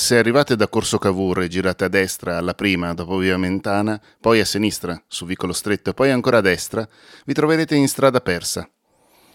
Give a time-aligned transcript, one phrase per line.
[0.00, 4.38] Se arrivate da Corso Cavour e girate a destra alla prima, dopo via Mentana, poi
[4.38, 6.88] a sinistra, su Vicolo Stretto e poi ancora a destra,
[7.24, 8.70] vi troverete in strada persa.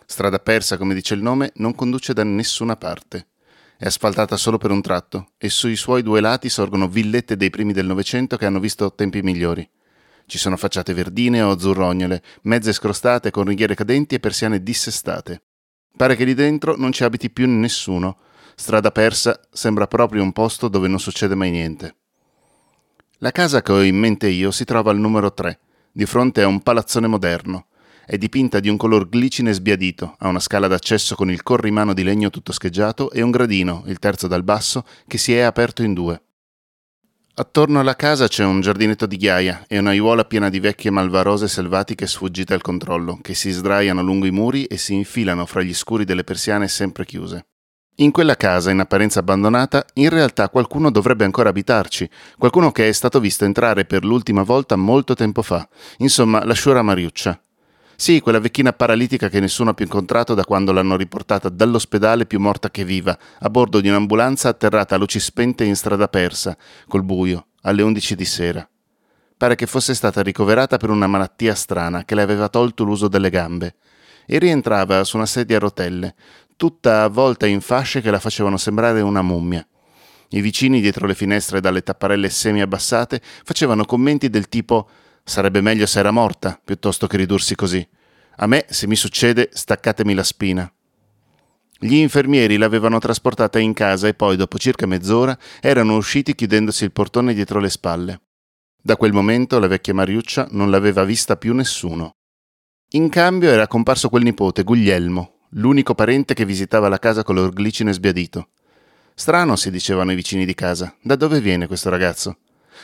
[0.05, 3.27] Strada persa, come dice il nome, non conduce da nessuna parte.
[3.77, 7.73] È asfaltata solo per un tratto e sui suoi due lati sorgono villette dei primi
[7.73, 9.69] del Novecento che hanno visto tempi migliori.
[10.25, 15.41] Ci sono facciate verdine o azzurrognole, mezze scrostate con righiere cadenti e persiane dissestate.
[15.95, 18.17] Pare che lì dentro non ci abiti più nessuno,
[18.55, 21.95] Strada persa sembra proprio un posto dove non succede mai niente.
[23.17, 25.59] La casa che ho in mente io si trova al numero 3,
[25.91, 27.67] di fronte a un palazzone moderno.
[28.05, 32.03] È dipinta di un color glicine sbiadito, ha una scala d'accesso con il corrimano di
[32.03, 35.93] legno tutto scheggiato e un gradino, il terzo dal basso, che si è aperto in
[35.93, 36.21] due.
[37.35, 42.05] Attorno alla casa c'è un giardinetto di ghiaia e un'aiuola piena di vecchie malvarose selvatiche
[42.05, 46.03] sfuggite al controllo, che si sdraiano lungo i muri e si infilano fra gli scuri
[46.03, 47.45] delle persiane sempre chiuse.
[47.97, 52.91] In quella casa, in apparenza abbandonata, in realtà qualcuno dovrebbe ancora abitarci, qualcuno che è
[52.91, 57.39] stato visto entrare per l'ultima volta molto tempo fa, insomma la Shura Mariuccia.
[57.95, 62.39] Sì, quella vecchina paralitica che nessuno ha più incontrato da quando l'hanno riportata dall'ospedale più
[62.39, 67.03] morta che viva, a bordo di un'ambulanza atterrata a luci spente in strada persa, col
[67.03, 68.67] buio, alle undici di sera.
[69.37, 73.29] Pare che fosse stata ricoverata per una malattia strana che le aveva tolto l'uso delle
[73.29, 73.75] gambe
[74.25, 76.15] e rientrava su una sedia a rotelle,
[76.55, 79.65] tutta avvolta in fasce che la facevano sembrare una mummia.
[80.29, 84.89] I vicini dietro le finestre dalle tapparelle semi abbassate facevano commenti del tipo
[85.23, 87.87] sarebbe meglio se era morta piuttosto che ridursi così.
[88.37, 90.71] A me, se mi succede, staccatemi la spina.
[91.77, 96.91] Gli infermieri l'avevano trasportata in casa e poi, dopo circa mezz'ora, erano usciti chiudendosi il
[96.91, 98.21] portone dietro le spalle.
[98.81, 102.11] Da quel momento la vecchia Mariuccia non l'aveva vista più nessuno.
[102.91, 107.91] In cambio era comparso quel nipote, Guglielmo, l'unico parente che visitava la casa con l'orglicino
[107.91, 108.49] sbiadito.
[109.13, 110.95] Strano, si dicevano i vicini di casa.
[111.01, 112.37] Da dove viene questo ragazzo?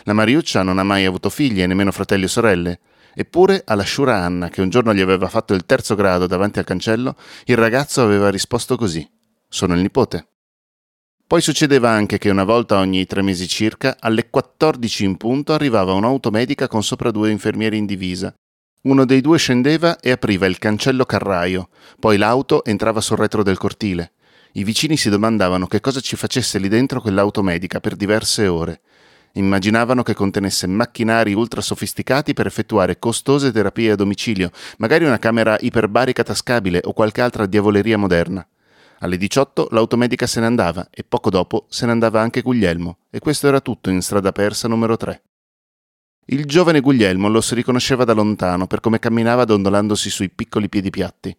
[0.04, 2.80] La Mariuccia non ha mai avuto figli e nemmeno fratelli o sorelle.
[3.16, 6.66] Eppure, alla sciura Anna, che un giorno gli aveva fatto il terzo grado davanti al
[6.66, 7.16] cancello,
[7.46, 9.08] il ragazzo aveva risposto così:
[9.48, 10.28] Sono il nipote.
[11.26, 15.94] Poi succedeva anche che una volta ogni tre mesi circa, alle 14 in punto, arrivava
[15.94, 18.34] un'auto medica con sopra due infermieri in divisa
[18.82, 21.68] uno dei due scendeva e apriva il cancello carraio,
[22.00, 24.14] poi l'auto entrava sul retro del cortile.
[24.54, 28.82] I vicini si domandavano che cosa ci facesse lì dentro quell'auto medica per diverse ore.
[29.34, 35.58] Immaginavano che contenesse macchinari ultra sofisticati per effettuare costose terapie a domicilio, magari una camera
[35.60, 38.48] iperbarica tascabile o qualche altra diavoleria moderna.
[39.00, 43.20] Alle 18 l'automedica se ne andava e poco dopo se ne andava anche Guglielmo, e
[43.20, 45.22] questo era tutto in strada persa numero 3.
[46.32, 50.92] Il giovane Guglielmo lo si riconosceva da lontano per come camminava dondolandosi sui piccoli piedi
[50.92, 51.36] piatti.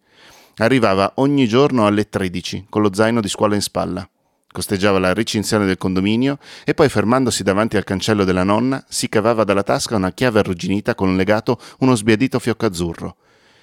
[0.57, 4.05] Arrivava ogni giorno alle 13 con lo zaino di scuola in spalla.
[4.51, 9.45] Costeggiava la recinzione del condominio e poi fermandosi davanti al cancello della nonna si cavava
[9.45, 13.15] dalla tasca una chiave arrugginita con legato uno sbiadito fiocco azzurro.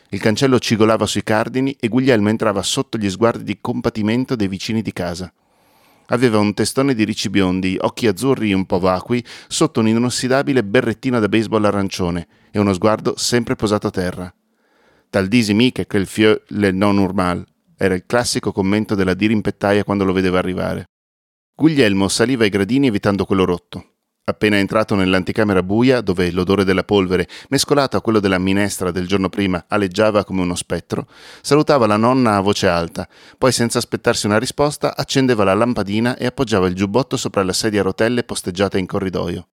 [0.08, 4.80] Il cancello cigolava sui cardini e Guglielmo entrava sotto gli sguardi di compatimento dei vicini
[4.80, 5.30] di casa.
[6.10, 11.20] Aveva un testone di ricci biondi, occhi azzurri un po' vacui, sotto un inossidabile berrettino
[11.20, 14.34] da baseball arancione e uno sguardo sempre posato a terra.
[15.10, 17.44] Tal disi mi che quel fieu le non normal
[17.76, 20.86] era il classico commento della dirimpettaia quando lo vedeva arrivare.
[21.54, 23.97] Guglielmo saliva ai gradini evitando quello rotto.
[24.28, 29.30] Appena entrato nell'anticamera buia, dove l'odore della polvere, mescolato a quello della minestra del giorno
[29.30, 31.08] prima, aleggiava come uno spettro,
[31.40, 36.26] salutava la nonna a voce alta, poi senza aspettarsi una risposta accendeva la lampadina e
[36.26, 39.48] appoggiava il giubbotto sopra la sedia a rotelle posteggiata in corridoio.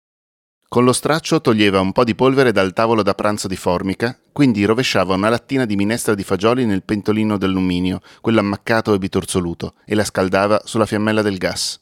[0.69, 4.65] Con lo straccio toglieva un po' di polvere dal tavolo da pranzo di formica, quindi
[4.65, 9.97] rovesciava una lattina di minestra di fagioli nel pentolino d'alluminio, quello ammaccato e bitorzoluto, e
[9.97, 11.81] la scaldava sulla fiammella del gas.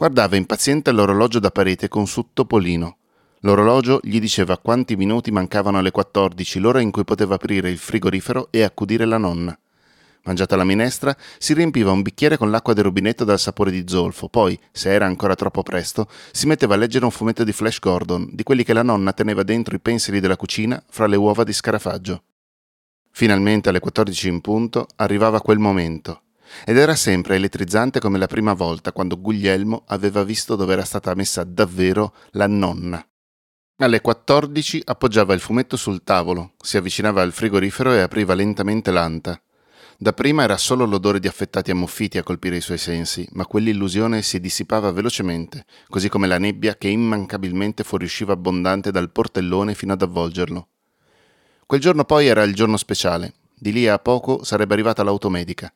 [0.00, 2.96] Guardava impaziente l'orologio da parete con su Topolino.
[3.40, 8.48] L'orologio gli diceva quanti minuti mancavano alle 14, l'ora in cui poteva aprire il frigorifero
[8.50, 9.54] e accudire la nonna.
[10.22, 14.30] Mangiata la minestra, si riempiva un bicchiere con l'acqua del rubinetto dal sapore di zolfo,
[14.30, 18.30] poi, se era ancora troppo presto, si metteva a leggere un fumetto di Flash Gordon,
[18.32, 21.52] di quelli che la nonna teneva dentro i pensili della cucina fra le uova di
[21.52, 22.22] scarafaggio.
[23.10, 26.22] Finalmente alle 14 in punto arrivava quel momento,
[26.64, 31.14] ed era sempre elettrizzante come la prima volta quando Guglielmo aveva visto dove era stata
[31.14, 33.04] messa davvero la nonna.
[33.76, 39.40] Alle 14 appoggiava il fumetto sul tavolo, si avvicinava al frigorifero e apriva lentamente l'anta.
[39.96, 44.40] Dapprima era solo l'odore di affettati ammuffiti a colpire i suoi sensi, ma quell'illusione si
[44.40, 50.68] dissipava velocemente, così come la nebbia che immancabilmente fuoriusciva abbondante dal portellone fino ad avvolgerlo.
[51.66, 53.34] Quel giorno poi era il giorno speciale.
[53.54, 55.72] Di lì a poco sarebbe arrivata l'automedica.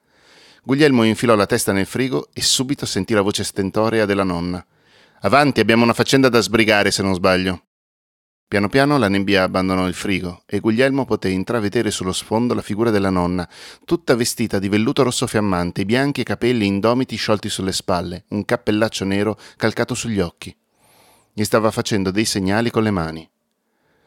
[0.67, 4.65] Guglielmo infilò la testa nel frigo e subito sentì la voce stentorea della nonna.
[5.21, 7.65] Avanti, abbiamo una faccenda da sbrigare se non sbaglio.
[8.49, 12.89] Piano piano la nebbia abbandonò il frigo e Guglielmo poté intravedere sullo sfondo la figura
[12.89, 13.47] della nonna,
[13.85, 19.05] tutta vestita di velluto rosso fiammante, i bianchi capelli indomiti sciolti sulle spalle, un cappellaccio
[19.05, 20.57] nero calcato sugli occhi.
[21.35, 23.31] Gli stava facendo dei segnali con le mani.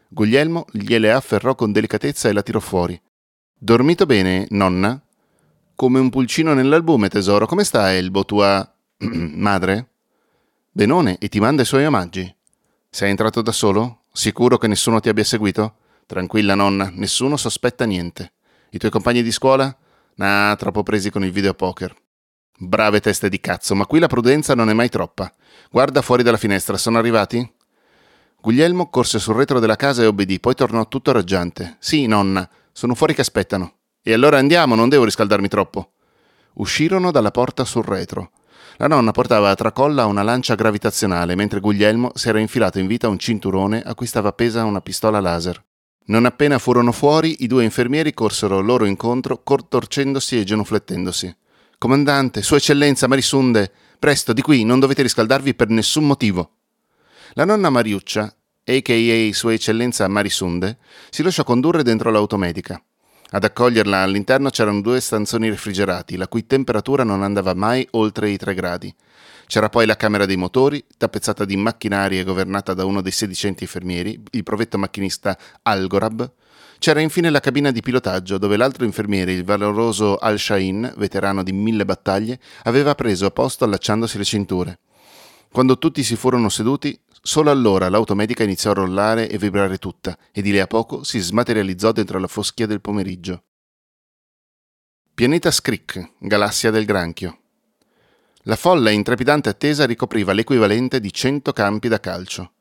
[0.07, 2.99] Guglielmo gliele afferrò con delicatezza e la tirò fuori.
[3.53, 4.99] Dormito bene, nonna?
[5.77, 7.45] Come un pulcino nell'albume, tesoro.
[7.45, 9.89] Come sta Elbo, tua madre?
[10.71, 12.35] Benone, e ti manda i suoi omaggi.
[12.89, 14.05] Sei entrato da solo?
[14.11, 15.75] Sicuro che nessuno ti abbia seguito?
[16.07, 18.31] Tranquilla nonna, nessuno sospetta niente.
[18.71, 19.71] I tuoi compagni di scuola?
[20.15, 21.95] Nah, troppo presi con il videopoker.
[22.57, 25.31] Brave teste di cazzo, ma qui la prudenza non è mai troppa.
[25.69, 27.53] Guarda fuori dalla finestra, sono arrivati?
[28.41, 31.75] Guglielmo corse sul retro della casa e obbedì, poi tornò tutto raggiante.
[31.77, 33.76] Sì, nonna, sono fuori che aspettano.
[34.07, 35.91] E allora andiamo, non devo riscaldarmi troppo.
[36.53, 38.31] Uscirono dalla porta sul retro.
[38.77, 43.09] La nonna portava a tracolla una lancia gravitazionale, mentre Guglielmo si era infilato in vita
[43.09, 45.61] un cinturone a cui stava appesa una pistola laser.
[46.05, 51.35] Non appena furono fuori, i due infermieri corsero loro incontro, contorcendosi e genuflettendosi.
[51.77, 53.69] Comandante, Sua Eccellenza Marisunde,
[53.99, 56.51] presto, di qui, non dovete riscaldarvi per nessun motivo.
[57.33, 58.33] La nonna Mariuccia,
[58.63, 59.33] a.k.a.
[59.33, 60.77] Sua Eccellenza Marisunde,
[61.09, 62.81] si lasciò condurre dentro l'automedica.
[63.29, 68.37] Ad accoglierla all'interno c'erano due stanzoni refrigerati, la cui temperatura non andava mai oltre i
[68.37, 68.93] 3 gradi.
[69.47, 73.63] C'era poi la camera dei motori, tappezzata di macchinari e governata da uno dei sedicenti
[73.63, 76.31] infermieri, il provetto macchinista Algorab.
[76.79, 81.85] C'era infine la cabina di pilotaggio, dove l'altro infermiere, il valoroso Al-Shain, veterano di mille
[81.85, 84.79] battaglie, aveva preso posto allacciandosi le cinture.
[85.57, 90.43] Quando tutti si furono seduti, Solo allora l'automedica iniziò a rollare e vibrare tutta, e
[90.43, 93.41] di lì a poco si smaterializzò dentro la foschia del pomeriggio.
[95.15, 97.39] Pianeta Scrick, galassia del granchio.
[98.43, 102.51] La folla in trepidante attesa ricopriva l'equivalente di cento campi da calcio.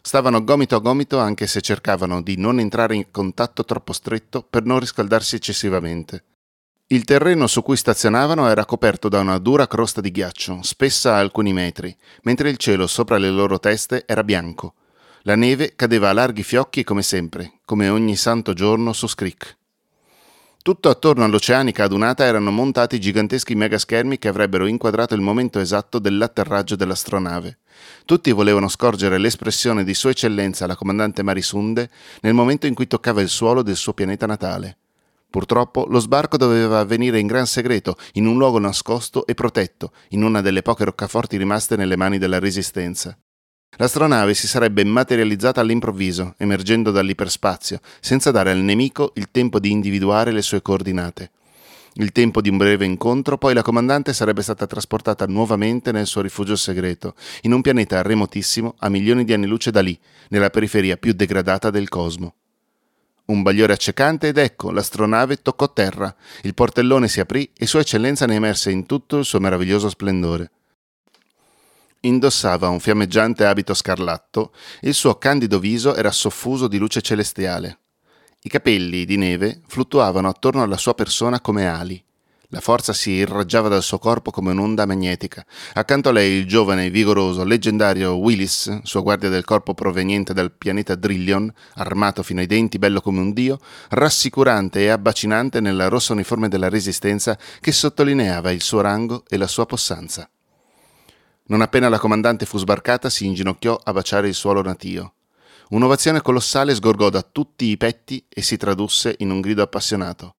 [0.00, 4.64] Stavano gomito a gomito anche se cercavano di non entrare in contatto troppo stretto per
[4.64, 6.37] non riscaldarsi eccessivamente.
[6.90, 11.18] Il terreno su cui stazionavano era coperto da una dura crosta di ghiaccio, spessa a
[11.18, 14.72] alcuni metri, mentre il cielo sopra le loro teste era bianco.
[15.24, 19.58] La neve cadeva a larghi fiocchi come sempre, come ogni santo giorno su Scrick.
[20.62, 26.74] Tutto attorno all'oceanica adunata erano montati giganteschi megaschermi che avrebbero inquadrato il momento esatto dell'atterraggio
[26.74, 27.58] dell'astronave.
[28.06, 31.90] Tutti volevano scorgere l'espressione di Sua Eccellenza la comandante Marisunde
[32.22, 34.78] nel momento in cui toccava il suolo del suo pianeta natale.
[35.30, 40.22] Purtroppo lo sbarco doveva avvenire in gran segreto, in un luogo nascosto e protetto, in
[40.22, 43.16] una delle poche roccaforti rimaste nelle mani della Resistenza.
[43.76, 50.32] L'astronave si sarebbe materializzata all'improvviso, emergendo dall'iperspazio, senza dare al nemico il tempo di individuare
[50.32, 51.30] le sue coordinate.
[51.94, 56.22] Il tempo di un breve incontro, poi la comandante sarebbe stata trasportata nuovamente nel suo
[56.22, 59.98] rifugio segreto, in un pianeta remotissimo a milioni di anni luce da lì,
[60.30, 62.34] nella periferia più degradata del cosmo.
[63.28, 66.14] Un bagliore accecante ed ecco, l'astronave toccò terra,
[66.44, 70.50] il portellone si aprì e Sua Eccellenza ne emerse in tutto il suo meraviglioso splendore.
[72.00, 77.80] Indossava un fiammeggiante abito scarlatto e il suo candido viso era soffuso di luce celestiale.
[78.40, 82.02] I capelli di neve fluttuavano attorno alla sua persona come ali.
[82.50, 85.44] La forza si irraggiava dal suo corpo come un'onda magnetica.
[85.74, 90.94] Accanto a lei il giovane, vigoroso, leggendario Willis, sua guardia del corpo proveniente dal pianeta
[90.94, 93.58] Drillion, armato fino ai denti, bello come un dio,
[93.90, 99.46] rassicurante e abbacinante nella rossa uniforme della Resistenza che sottolineava il suo rango e la
[99.46, 100.26] sua possanza.
[101.48, 105.12] Non appena la comandante fu sbarcata, si inginocchiò a baciare il suolo natio.
[105.68, 110.37] Un'ovazione colossale sgorgò da tutti i petti e si tradusse in un grido appassionato.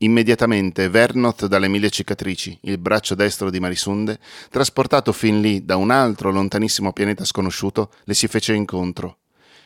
[0.00, 5.90] Immediatamente Vernoth dalle mille cicatrici, il braccio destro di Marisunde, trasportato fin lì da un
[5.90, 9.16] altro lontanissimo pianeta sconosciuto, le si fece incontro.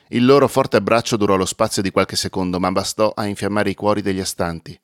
[0.09, 3.75] Il loro forte abbraccio durò lo spazio di qualche secondo, ma bastò a infiammare i
[3.75, 4.79] cuori degli astanti.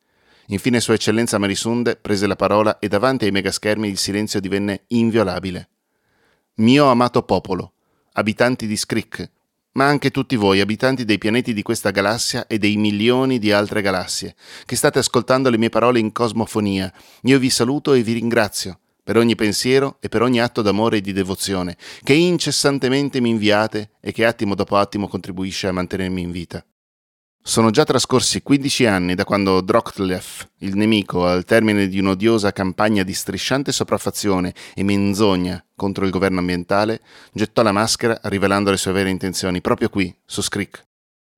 [0.49, 5.69] Infine Sua Eccellenza Marisunde prese la parola e davanti ai megaschermi il silenzio divenne inviolabile.
[6.57, 7.73] Mio amato popolo,
[8.13, 9.31] abitanti di Scrick,
[9.79, 13.81] ma anche tutti voi, abitanti dei pianeti di questa galassia e dei milioni di altre
[13.81, 14.35] galassie,
[14.67, 16.93] che state ascoltando le mie parole in cosmofonia.
[17.23, 21.01] Io vi saluto e vi ringrazio per ogni pensiero e per ogni atto d'amore e
[21.01, 26.33] di devozione che incessantemente mi inviate e che attimo dopo attimo contribuisce a mantenermi in
[26.33, 26.65] vita.
[27.43, 33.03] Sono già trascorsi 15 anni da quando Droctlef, il nemico, al termine di un'odiosa campagna
[33.03, 37.01] di strisciante sopraffazione e menzogna contro il governo ambientale,
[37.33, 40.85] gettò la maschera rivelando le sue vere intenzioni proprio qui, su Scrick.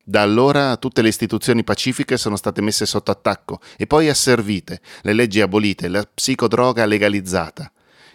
[0.03, 5.13] Da allora tutte le istituzioni pacifiche sono state messe sotto attacco e poi asservite, le
[5.13, 7.71] leggi abolite, la psicodroga legalizzata.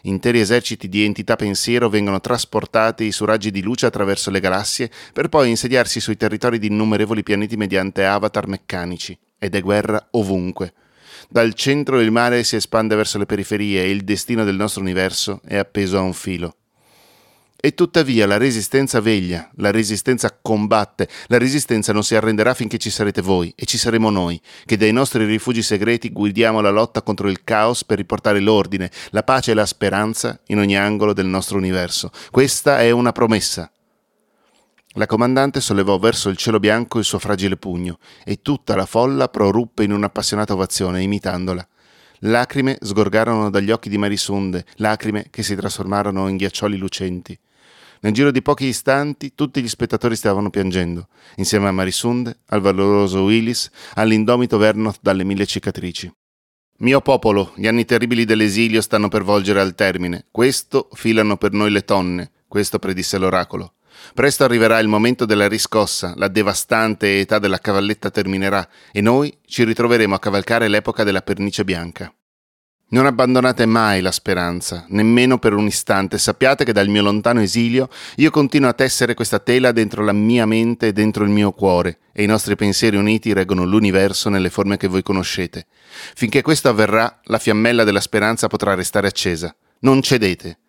[0.07, 5.29] Interi eserciti di entità pensiero vengono trasportati su raggi di luce attraverso le galassie per
[5.29, 9.17] poi insediarsi sui territori di innumerevoli pianeti mediante avatar meccanici.
[9.39, 10.73] Ed è guerra ovunque.
[11.27, 15.41] Dal centro il mare si espande verso le periferie e il destino del nostro universo
[15.43, 16.55] è appeso a un filo.
[17.65, 22.91] E tuttavia la resistenza veglia, la resistenza combatte, la resistenza non si arrenderà finché ci
[22.91, 27.27] sarete voi e ci saremo noi, che dai nostri rifugi segreti guidiamo la lotta contro
[27.27, 31.57] il caos per riportare l'ordine, la pace e la speranza in ogni angolo del nostro
[31.57, 32.11] universo.
[32.29, 33.71] Questa è una promessa.
[34.89, 39.27] La comandante sollevò verso il cielo bianco il suo fragile pugno e tutta la folla
[39.27, 41.67] proruppe in un'appassionata ovazione, imitandola.
[42.19, 47.35] Lacrime sgorgarono dagli occhi di Marisunde, lacrime che si trasformarono in ghiaccioli lucenti.
[48.05, 51.07] Nel giro di pochi istanti tutti gli spettatori stavano piangendo,
[51.37, 56.13] insieme a Marisunde, al valoroso Willis, all'indomito Vernoth dalle mille cicatrici.
[56.81, 60.25] Mio popolo, gli anni terribili dell'esilio stanno per volgere al termine.
[60.29, 63.73] Questo filano per noi le tonne, questo predisse l'oracolo.
[64.13, 69.63] Presto arriverà il momento della riscossa, la devastante età della cavalletta terminerà e noi ci
[69.63, 72.13] ritroveremo a cavalcare l'epoca della pernice bianca.
[72.87, 76.19] Non abbandonate mai la speranza, nemmeno per un istante.
[76.19, 80.45] Sappiate che dal mio lontano esilio io continuo a tessere questa tela dentro la mia
[80.45, 84.77] mente e dentro il mio cuore, e i nostri pensieri uniti reggono l'universo nelle forme
[84.77, 85.65] che voi conoscete.
[86.13, 89.55] Finché questo avverrà, la fiammella della speranza potrà restare accesa.
[89.79, 90.59] Non cedete.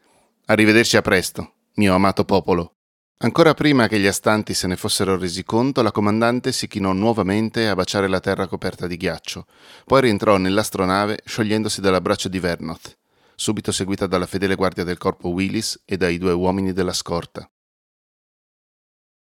[0.47, 2.76] Arrivederci a presto, mio amato popolo.
[3.21, 7.67] Ancora prima che gli astanti se ne fossero resi conto, la comandante si chinò nuovamente
[7.67, 9.47] a baciare la terra coperta di ghiaccio.
[9.87, 12.99] Poi rientrò nell'astronave, sciogliendosi dall'abbraccio di Vernoth,
[13.35, 17.49] subito seguita dalla fedele guardia del corpo Willis e dai due uomini della scorta.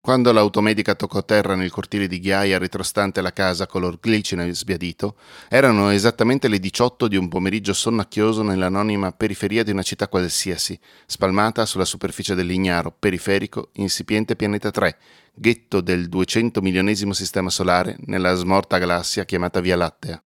[0.07, 5.17] Quando l'automedica toccò terra nel cortile di ghiaia ritrostante la casa color glicina e sbiadito,
[5.49, 11.65] erano esattamente le 18 di un pomeriggio sonnacchioso nell'anonima periferia di una città qualsiasi, spalmata
[11.65, 14.97] sulla superficie dell'ignaro, periferico, insipiente pianeta 3,
[15.33, 20.23] ghetto del 200 milionesimo sistema solare nella smorta galassia chiamata Via Lattea.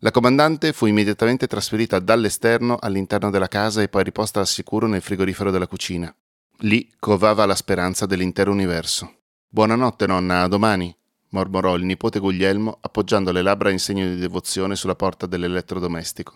[0.00, 5.00] La comandante fu immediatamente trasferita dall'esterno all'interno della casa e poi riposta al sicuro nel
[5.00, 6.14] frigorifero della cucina.
[6.60, 9.16] Lì covava la speranza dell'intero universo.
[9.46, 10.94] Buonanotte, nonna, a domani,
[11.30, 16.32] mormorò il nipote Guglielmo appoggiando le labbra in segno di devozione sulla porta dell'elettrodomestico.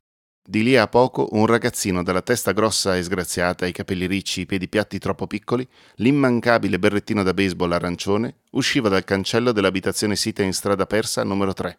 [0.46, 4.46] Di lì a poco un ragazzino dalla testa grossa e sgraziata, i capelli ricci, i
[4.46, 10.52] piedi piatti troppo piccoli, l'immancabile berrettino da baseball arancione, usciva dal cancello dell'abitazione sita in
[10.52, 11.78] strada persa numero 3.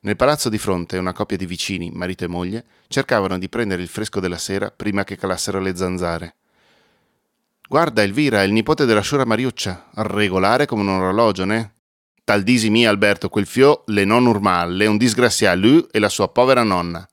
[0.00, 3.88] Nel palazzo di fronte una coppia di vicini, marito e moglie, cercavano di prendere il
[3.88, 6.34] fresco della sera prima che calassero le zanzare.
[7.72, 11.76] Guarda, Elvira, è il nipote della sciura Mariuccia, regolare come un orologio, ne?
[12.22, 16.28] Tal disi mia, Alberto, quel fio le non urmalle, un disgrazià lui e la sua
[16.28, 17.08] povera nonna.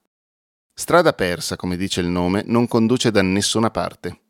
[0.74, 4.20] Strada persa, come dice il nome, non conduce da nessuna parte.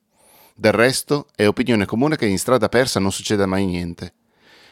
[0.54, 4.14] Del resto, è opinione comune che in strada persa non succeda mai niente.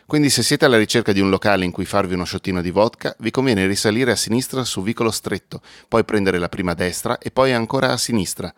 [0.07, 3.17] Quindi se siete alla ricerca di un locale in cui farvi uno sciottino di vodka,
[3.19, 7.53] vi conviene risalire a sinistra su vicolo stretto, poi prendere la prima destra e poi
[7.53, 8.55] ancora a sinistra,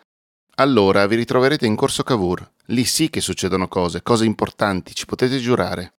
[0.61, 2.49] allora vi ritroverete in Corso Cavour.
[2.67, 5.95] Lì sì che succedono cose, cose importanti, ci potete giurare.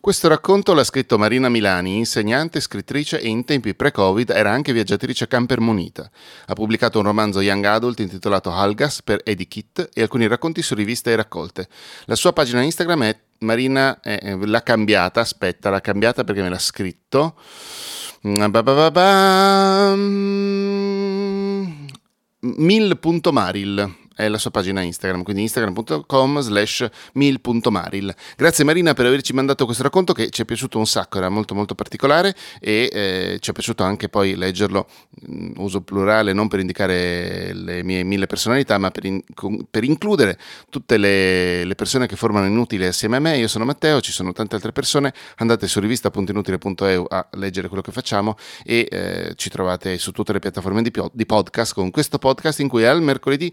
[0.00, 5.28] Questo racconto l'ha scritto Marina Milani, insegnante, scrittrice e in tempi pre-Covid era anche viaggiatrice
[5.28, 6.10] camper munita.
[6.46, 11.12] Ha pubblicato un romanzo young adult intitolato Halgas per Edikit e alcuni racconti su riviste
[11.12, 11.68] e raccolte.
[12.06, 16.58] La sua pagina Instagram è Marina eh, l'ha cambiata, aspetta, l'ha cambiata perché me l'ha
[16.58, 17.36] scritto.
[22.42, 28.14] Mil.maril è la sua pagina Instagram, quindi instagram.com slash mil.maril.
[28.36, 31.54] Grazie Marina per averci mandato questo racconto che ci è piaciuto un sacco, era molto
[31.54, 34.86] molto particolare e eh, ci è piaciuto anche poi leggerlo,
[35.28, 39.22] mm, uso plurale non per indicare le mie mille personalità, ma per, in,
[39.70, 43.38] per includere tutte le, le, persone che formano Inutile assieme a me.
[43.38, 47.92] Io sono Matteo, ci sono tante altre persone, andate su rivista.inutile.eu a leggere quello che
[47.92, 52.60] facciamo e eh, ci trovate su tutte le piattaforme di, di podcast con questo podcast
[52.60, 53.52] in cui al mercoledì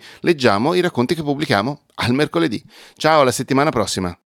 [0.58, 2.64] leggiamo i racconti che pubblichiamo al mercoledì.
[2.96, 4.18] Ciao, alla settimana prossima.